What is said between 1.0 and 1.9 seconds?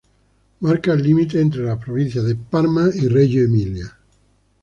límite entre las